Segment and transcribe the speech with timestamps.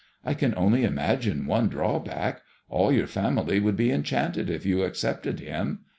[0.25, 2.41] I can only imagine one drawback.
[2.69, 5.81] All your family would be enchanted if you accepted him.